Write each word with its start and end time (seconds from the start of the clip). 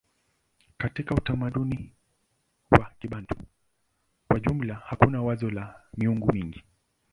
Katika 0.77 1.15
utamaduni 1.15 1.93
wa 2.71 2.91
Kibantu 2.99 3.35
kwa 4.27 4.39
jumla 4.39 4.73
hakuna 4.75 5.21
wazo 5.21 5.49
la 5.49 5.81
miungu 5.97 6.33
mingi. 6.33 6.63